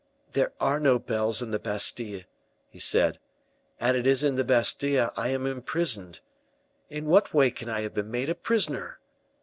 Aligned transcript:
"There 0.31 0.51
are 0.59 0.79
no 0.79 0.97
bells 0.97 1.43
in 1.43 1.51
the 1.51 1.59
Bastile," 1.59 2.23
he 2.71 2.79
said, 2.79 3.19
"and 3.79 3.95
it 3.95 4.07
is 4.07 4.23
in 4.23 4.33
the 4.33 4.43
Bastile 4.43 5.11
I 5.15 5.27
am 5.29 5.45
imprisoned. 5.45 6.21
In 6.89 7.05
what 7.05 7.35
way 7.35 7.51
can 7.51 7.69
I 7.69 7.81
have 7.81 7.93
been 7.93 8.09
made 8.09 8.27
a 8.27 8.33
prisoner? 8.33 8.97